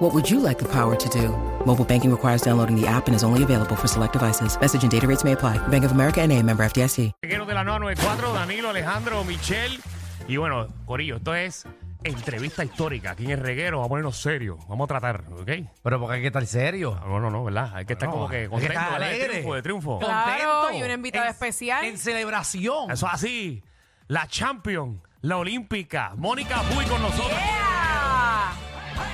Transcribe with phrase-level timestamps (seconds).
[0.00, 1.28] What would you like the power to do?
[1.66, 4.58] Mobile banking requires downloading the app and is only available for select devices.
[4.60, 5.58] Message and data rates may apply.
[5.68, 7.12] Bank of America and a member FDIC.
[7.22, 9.78] Reguero de la 994, Danilo, Alejandro, Michelle.
[10.26, 11.66] Y bueno, Corillo, esto es
[12.02, 13.10] entrevista histórica.
[13.10, 14.56] Aquí en el reguero vamos a ponernos serios.
[14.68, 15.50] Vamos a tratar, ¿ok?
[15.82, 16.98] Pero porque hay que estar serio.
[17.06, 17.70] No, no, no, ¿verdad?
[17.74, 19.06] Hay que estar No, como que hay que contento, estar ¿verdad?
[19.06, 19.28] De alegre.
[19.34, 19.98] triunfo, de triunfo.
[19.98, 20.78] Claro, Contento.
[20.78, 21.84] y una invitada En- especial.
[21.84, 22.90] En celebración.
[22.90, 23.62] Eso es así.
[24.08, 27.38] La champion, la olímpica, Mónica Puy con nosotros.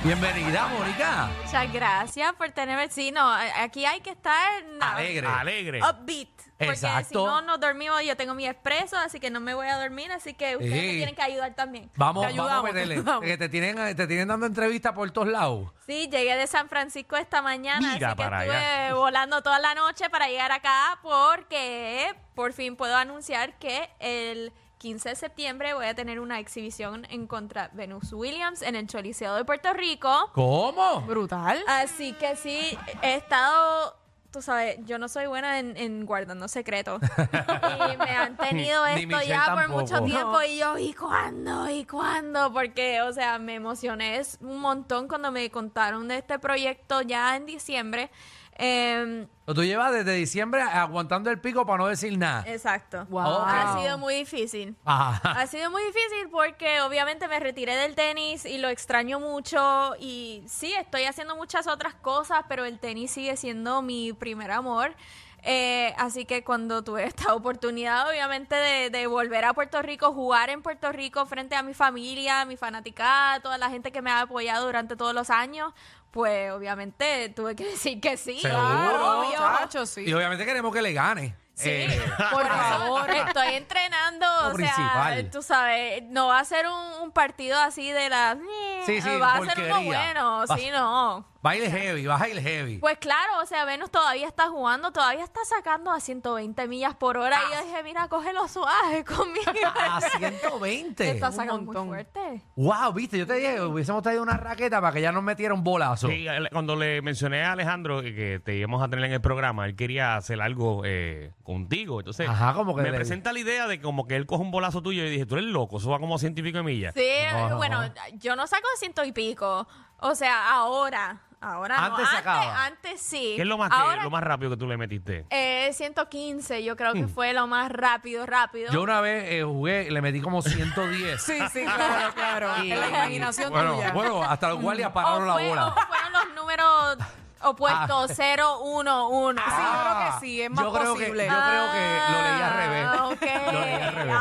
[0.03, 1.29] Bienvenida, Mónica.
[1.43, 2.87] Muchas gracias por tenerme.
[2.89, 5.27] Sí, no, a- aquí hay que estar na- Alegre.
[5.27, 5.81] Alegre.
[5.81, 6.29] upbeat.
[6.57, 7.07] Porque Exacto.
[7.09, 10.11] si no nos dormimos, yo tengo mi expreso, así que no me voy a dormir,
[10.11, 11.91] así que ustedes me tienen que ayudar también.
[11.95, 12.93] Vamos, Te vamos a ayudamos, te meterle.
[12.95, 13.23] ayudamos.
[13.25, 15.69] Que te tienen, te tienen dando entrevistas por todos lados.
[15.85, 18.93] Sí, llegué de San Francisco esta mañana, Mira así que para estuve allá.
[18.95, 25.09] volando toda la noche para llegar acá porque por fin puedo anunciar que el 15
[25.09, 29.43] de septiembre voy a tener una exhibición en contra Venus Williams en el Choliseo de
[29.45, 30.29] Puerto Rico.
[30.33, 31.01] ¿Cómo?
[31.01, 31.59] Brutal.
[31.67, 33.95] Así que sí, he estado,
[34.31, 37.01] tú sabes, yo no soy buena en, en guardando secretos.
[37.01, 40.43] y me han tenido Ni esto Michelle ya por mucho tiempo No.
[40.43, 41.69] y yo, ¿y cuándo?
[41.69, 42.53] ¿Y cuándo?
[42.53, 47.35] Porque, o sea, me emocioné es un montón cuando me contaron de este proyecto ya
[47.35, 48.11] en diciembre.
[48.59, 52.43] Em, Tú llevas desde diciembre aguantando el pico para no decir nada.
[52.47, 53.05] exacto.
[53.09, 53.43] Wow.
[53.45, 54.75] Ha sido muy difícil.
[54.83, 55.31] Ajá.
[55.39, 60.43] Ha sido muy difícil porque obviamente me retiré del tenis y lo extraño mucho y
[60.47, 64.95] sí, estoy haciendo muchas otras cosas, pero el tenis sigue siendo mi primer amor.
[65.43, 70.49] Eh, así que cuando tuve esta oportunidad, obviamente, de, de volver a Puerto Rico, jugar
[70.49, 74.21] en Puerto Rico frente a mi familia, mi fanaticada, toda la gente que me ha
[74.21, 75.73] apoyado durante todos los años,
[76.11, 78.39] pues obviamente tuve que decir que sí.
[78.39, 78.61] Seguro.
[78.61, 79.37] Claro, obvio.
[79.37, 80.01] chacho, sí.
[80.05, 81.35] Y obviamente queremos que le gane.
[81.53, 83.09] Sí, Eh, por favor.
[83.09, 85.13] Estoy entrenando, Lo o principal.
[85.15, 88.37] sea, tú sabes, no va a ser un, un partido así de la...
[88.85, 91.25] Sí, sí, va a ser uno bueno, Va- sí, no.
[91.47, 92.77] Baile heavy, vas a ir heavy.
[92.79, 97.17] Pues claro, o sea, Venus todavía está jugando, todavía está sacando a 120 millas por
[97.17, 99.45] hora y yo dije, mira, cógelo suave conmigo.
[99.79, 101.09] A 120.
[101.11, 102.41] está Un sacando muy fuerte.
[102.55, 105.63] Wow, viste, yo te dije, hubiésemos traído una raqueta para que ya nos metiera un
[105.63, 106.07] bolazo.
[106.07, 109.65] Sí, él- cuando le mencioné a Alejandro que- te íbamos a tener en el programa,
[109.65, 111.99] él quería hacer algo eh, contigo.
[111.99, 114.51] Entonces, Ajá, como que me le- presenta la idea de como que él coge un
[114.51, 116.63] bolazo tuyo y dije, tú eres loco, eso va como a ciento y pico de
[116.63, 116.93] millas.
[116.93, 117.07] Sí,
[117.55, 117.81] bueno,
[118.13, 119.67] yo no saco ciento y pico,
[119.99, 122.65] o sea, ahora, ahora Antes no, sacaba.
[122.65, 123.33] antes, antes sí.
[123.35, 125.25] ¿Qué es lo más, que- Ahora lo más rápido que tú le metiste?
[125.29, 128.71] Eh, 115, yo creo que fue lo más rápido, rápido.
[128.71, 131.21] Yo una vez eh, jugué, le metí como 110.
[131.21, 132.49] Sí, sí, claro, claro.
[132.63, 133.91] Y- En la imaginación bueno, tuya.
[133.91, 135.67] Bueno, hasta los guardias o, pararon la fue- bola.
[135.67, 136.97] o fueron los números
[137.39, 139.41] opuestos, 0, 1, 1.
[139.41, 141.23] Sí, yo creo que sí, es más yo creo posible.
[141.23, 142.87] Que, yo creo que lo leí al revés.
[142.87, 143.51] Ah, ok.
[143.53, 144.15] Lo leí al revés.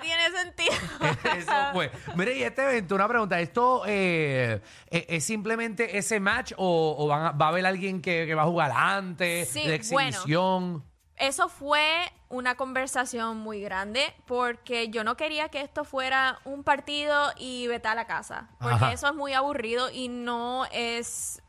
[0.00, 0.72] Tiene sentido.
[1.36, 1.90] Eso fue.
[2.14, 7.06] Mire, y este evento, una pregunta, ¿esto eh, eh, es simplemente ese match o, o
[7.06, 10.08] van a- va a haber alguien que, que va a jugar antes, Sí, de bueno.
[10.08, 10.84] exhibición?
[11.16, 11.82] Eso fue
[12.28, 17.88] una conversación muy grande porque yo no quería que esto fuera un partido y vete
[17.88, 18.92] a la casa, porque Ajá.
[18.92, 21.40] eso es muy aburrido y no es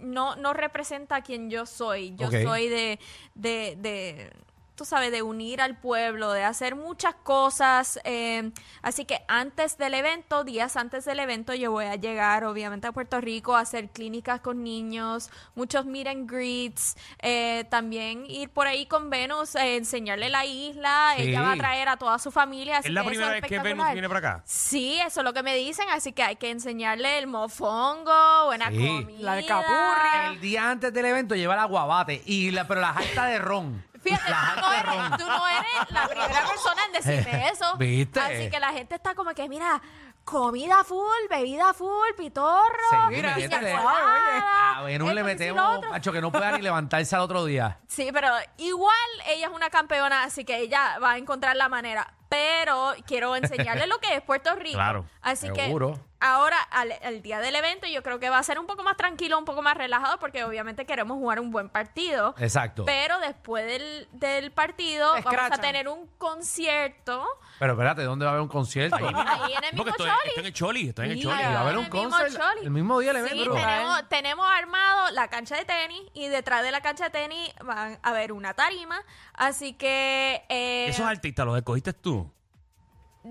[0.00, 2.14] no no representa a quien yo soy.
[2.14, 2.34] Yo Ok.
[2.44, 3.00] soy de
[3.34, 4.32] de, de
[4.78, 7.98] tú sabes, de unir al pueblo, de hacer muchas cosas.
[8.04, 12.86] eh, así que antes del evento, días antes del evento, yo voy a llegar, obviamente,
[12.86, 18.50] a Puerto Rico a hacer clínicas con niños, muchos meet and greets, eh, también ir
[18.50, 21.14] por ahí con Venus, eh, enseñarle la isla.
[21.16, 21.22] Sí.
[21.24, 22.78] Ella va a traer a toda su familia.
[22.78, 24.42] así ¿Es la que primera vez que Venus viene para acá?
[24.46, 28.70] Sí, eso es lo que me dicen, así que hay que enseñarle el mofongo, buena
[28.70, 28.76] Sí.
[28.86, 29.18] comida.
[29.20, 30.30] La alcapurria.
[30.32, 33.82] El día antes del evento lleva el aguabate, y la, pero la jarta de ron.
[34.02, 37.76] Fíjate, tú no, eres, tú no eres la primera persona en decirme eso.
[37.76, 38.20] ¿Viste?
[38.20, 39.80] Así que la gente está como que, mira,
[40.24, 43.72] comida full, bebida full, pitorro, Sí, Mira, piña métele.
[43.76, 45.90] colada, A Venus le esto, lo metemos, otro.
[45.90, 47.78] macho, que no pueda ni levantarse al otro día.
[47.88, 48.28] Sí, pero
[48.58, 48.94] igual
[49.26, 52.12] ella es una campeona, así que ella va a encontrar la manera.
[52.28, 54.74] Pero quiero enseñarles lo que es Puerto Rico.
[54.76, 55.94] Claro, Así seguro.
[55.94, 58.82] que ahora, al, al día del evento, yo creo que va a ser un poco
[58.82, 62.34] más tranquilo, un poco más relajado, porque obviamente queremos jugar un buen partido.
[62.38, 62.84] Exacto.
[62.84, 67.24] Pero después del, del partido Te vamos a tener un concierto
[67.58, 68.96] Pero espérate, ¿dónde va a haber un concierto?
[68.96, 70.28] Ahí ahí en el mismo Porque estoy, Choli.
[70.28, 71.40] estoy en el Choli, estoy en el Sí, Choli.
[71.40, 72.64] Y va a haber un el mismo concert Choli.
[72.64, 73.54] el mismo día del Sí, evento.
[73.54, 77.98] tenemos, tenemos armado la cancha de tenis y detrás de la cancha de tenis van
[78.02, 79.02] a haber una tarima.
[79.34, 82.17] Así que eh, Esos artistas los escogiste tú.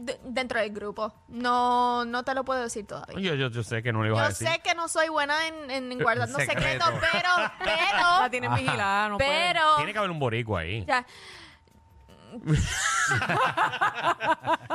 [0.05, 1.13] De- dentro del grupo.
[1.27, 3.19] No, no te lo puedo decir todavía.
[3.19, 4.47] Yo, yo, yo sé que no le ibas a Yo decir.
[4.47, 6.85] sé que no soy buena en, en guardando secreto.
[6.85, 9.29] secretos, pero, La pero, tienen vigilada, no puede.
[9.53, 10.85] pero, Tiene que haber un boricua ahí.
[10.87, 11.05] ya.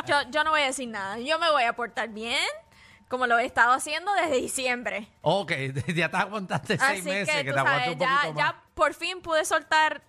[0.06, 1.18] yo, yo no voy a decir nada.
[1.18, 2.38] Yo me voy a portar bien,
[3.08, 5.08] como lo he estado haciendo desde diciembre.
[5.20, 5.52] Ok,
[5.94, 8.34] ya te aguantaste seis Así meses, que, que, tú te aguanté sabes, un ya, más.
[8.36, 10.02] ya por fin pude soltar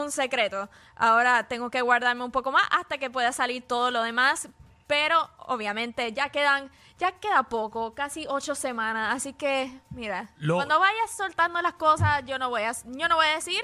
[0.00, 0.68] un secreto.
[0.96, 4.48] Ahora tengo que guardarme un poco más hasta que pueda salir todo lo demás.
[4.86, 9.14] Pero obviamente ya quedan, ya queda poco, casi ocho semanas.
[9.14, 13.16] Así que, mira, Lo- cuando vayas soltando las cosas, yo no voy a, yo no
[13.16, 13.60] voy a decir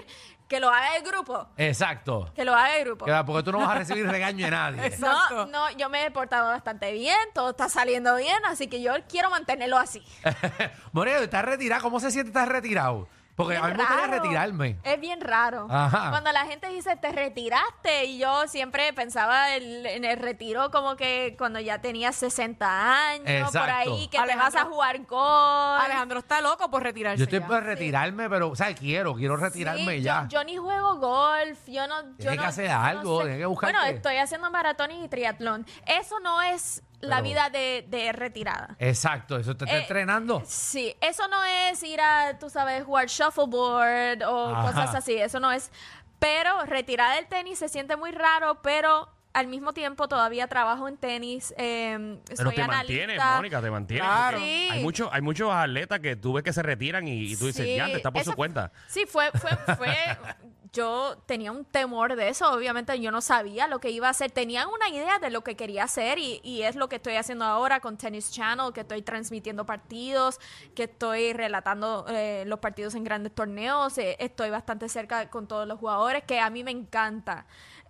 [0.48, 1.48] que lo haga el grupo.
[1.56, 2.30] Exacto.
[2.34, 3.06] Que lo haga el grupo.
[3.06, 4.84] Que- Porque tú no vas a recibir regaño de nadie.
[4.84, 5.46] Exacto.
[5.46, 8.92] No, no, yo me he portado bastante bien, todo está saliendo bien, así que yo
[9.08, 10.04] quiero mantenerlo así.
[10.92, 11.80] Moreno, ¿estás retirado?
[11.82, 13.08] ¿Cómo se siente estar retirado?
[13.36, 14.22] Porque a mí me gustaría raro.
[14.22, 14.78] retirarme.
[14.84, 15.66] Es bien raro.
[15.68, 16.10] Ajá.
[16.10, 20.96] Cuando la gente dice te retiraste y yo siempre pensaba el- en el retiro como
[20.96, 23.72] que cuando ya tenías 60 años, por Exacto.
[23.92, 25.84] ahí, que te Alejandro- vas a jugar golf.
[25.84, 27.18] Alejandro está loco por retirarse.
[27.18, 27.46] Yo estoy ya.
[27.48, 30.26] para retirarme, pero, o sea, quiero, quiero Sí, retirarme yo- ya.
[30.28, 32.02] Yo, ni juego golf, yo no...
[32.02, 33.22] yo Tienes no- que hacer yo no algo, sé.
[33.24, 33.76] tienes que buscarte.
[33.78, 35.66] Bueno, estoy haciendo maratones y triatlón.
[35.86, 38.76] Eso no es la vida de, de retirada.
[38.78, 40.42] Exacto, eso te está Eh, entrenando.
[40.46, 44.62] Sí, eso no es ir a, tú sabes, jugar shuffleboard o Ajá.
[44.72, 45.70] cosas así, eso no es.
[46.18, 50.96] Pero retirar del tenis se siente muy raro, pero al mismo tiempo todavía trabajo en
[50.96, 51.52] tenis.
[51.58, 52.76] eh, Pero soy te analista.
[52.76, 54.06] mantienes, Mónica, te mantienes.
[54.06, 54.38] Claro.
[54.38, 54.68] Sí.
[54.70, 57.66] Hay, muchos, hay muchos atletas que tú ves que se retiran y, y tú dices,
[57.66, 58.72] Sí, ya, te está por eso su cuenta.
[58.88, 59.94] Sí, fue, fue, fue.
[60.72, 62.52] yo tenía un temor de eso.
[62.52, 64.30] Obviamente yo no sabía lo que iba a hacer.
[64.32, 67.44] Tenía una idea de lo que quería hacer y, y es lo que estoy haciendo
[67.44, 70.40] ahora con Tennis Channel, que estoy transmitiendo partidos,
[70.74, 73.96] que estoy relatando eh, los partidos en grandes torneos.
[73.98, 77.46] eh, estoy bastante cerca con todos los jugadores, que a mí me encanta.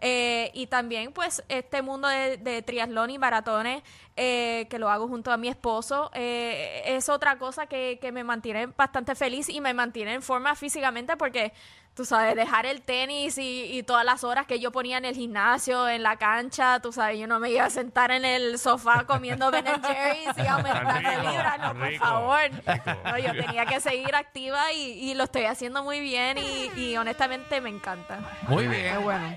[0.06, 3.82] Eh, y también, pues, este mundo de, de triatlón y maratones,
[4.16, 8.22] eh, que lo hago junto a mi esposo, eh, es otra cosa que, que me
[8.24, 11.52] mantiene bastante feliz y me mantiene en forma físicamente porque,
[11.94, 15.14] tú sabes, dejar el tenis y, y todas las horas que yo ponía en el
[15.14, 19.04] gimnasio, en la cancha, tú sabes, yo no me iba a sentar en el sofá
[19.06, 22.40] comiendo Ben Jerry's y aumentando rico, libras, no, por rico, favor.
[22.50, 22.98] rico.
[23.04, 26.96] No, yo tenía que seguir activa y, y lo estoy haciendo muy bien y, y
[26.96, 28.18] honestamente me encanta.
[28.48, 29.36] Muy bien, bueno.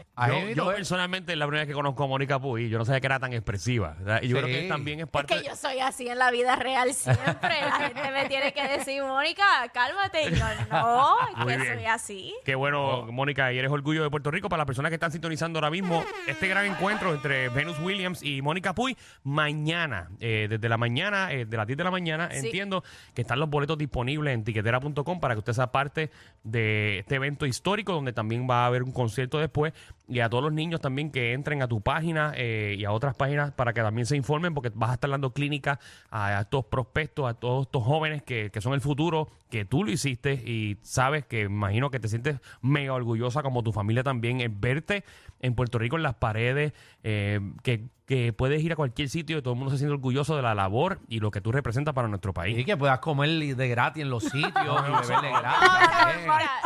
[0.56, 2.69] Yo, personalmente es la primera vez que conozco a Mónica Puy.
[2.69, 3.95] Yo no sabía que era tan expresiva.
[4.00, 4.21] ¿verdad?
[4.24, 4.44] Y yo Sí.
[4.44, 5.36] creo que también es Es parte...
[5.42, 7.62] que yo soy así en la vida real siempre.
[7.62, 10.24] La gente me tiene que decir, Mónica, cálmate.
[10.30, 11.75] Y yo, no, es Muy que bien.
[11.75, 12.36] soy así.
[12.48, 14.48] Qué bueno, Mónica, y eres orgullo de Puerto Rico.
[14.48, 18.42] Para las personas que están sintonizando ahora mismo, este gran encuentro entre Venus Williams y
[18.42, 18.96] Mónica Puy,
[19.26, 22.46] mañana, eh, desde la mañana, eh, de las 10 de la mañana, Sí.
[22.46, 26.10] entiendo que están los boletos disponibles en tiquetera.com para que usted sea parte
[26.46, 29.74] de este evento histórico, donde también va a haber un concierto después.
[30.07, 33.15] Y a todos los niños también que entren a tu página eh, y a otras
[33.15, 36.65] páginas para que también se informen, porque vas a estar dando clínica a, a estos
[36.65, 40.77] prospectos, a todos estos jóvenes que, que son el futuro, que tú lo hiciste y
[40.81, 45.04] sabes que imagino que te sientes mega orgullosa como tu familia también en verte
[45.39, 46.74] en Puerto Rico en las paredes,
[47.04, 50.36] eh, que, que puedes ir a cualquier sitio y todo el mundo se siente orgulloso
[50.36, 52.57] de la labor y lo que tú representas para nuestro país.
[52.57, 55.69] Y que puedas comer de gratis en los sitios y beber de gratis.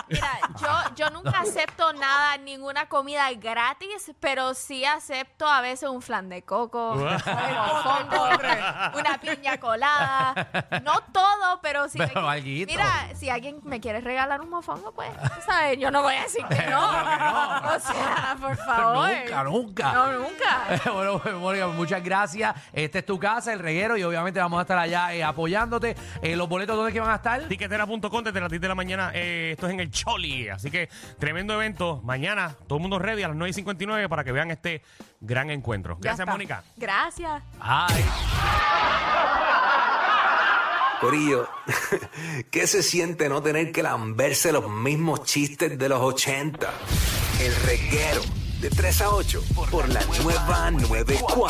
[2.01, 8.29] nada, ninguna comida gratis, pero sí acepto a veces un flan de coco, un mofongo,
[8.97, 10.33] una piña colada.
[10.83, 12.27] No todo, pero si Pero.
[12.31, 15.77] Mira, si alguien me quiere regalar un mofongo, pues, tú ¿sabes?
[15.77, 16.81] Yo no voy a decir que no.
[16.81, 19.09] O sea, por favor.
[19.09, 19.93] Nunca, nunca.
[19.93, 20.81] No, nunca.
[20.93, 22.55] bueno, pues, Mónica, muchas gracias.
[22.73, 25.95] Esta es tu casa, el reguero, y obviamente vamos a estar allá eh, apoyándote.
[26.23, 27.43] Eh, ¿Los boletos dónde es que van a estar?
[27.47, 29.11] Tiquetera.com desde las 10 de la mañana.
[29.13, 30.49] eh, esto es en el Choli.
[30.49, 30.89] Así que
[31.19, 31.90] tremendo evento.
[32.03, 34.83] Mañana, todo el mundo ready a las 9 y 59 para que vean este
[35.19, 35.95] gran encuentro.
[35.95, 36.31] Ya Gracias, está.
[36.31, 36.63] Mónica.
[36.77, 37.43] Gracias.
[37.59, 38.05] Ay.
[41.01, 41.49] Corillo,
[42.51, 46.69] ¿qué se siente no tener que lamberse los mismos chistes de los 80?
[47.41, 48.21] El reguero
[48.61, 51.35] de 3 a 8 por la nueva 94.